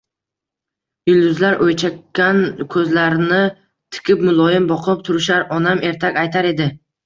[1.09, 2.41] Yulduzlar o‘ychan
[2.77, 3.43] ko‘zlarini
[3.99, 6.73] tikib muloyim boqib turishar, onam ertak aytar edi.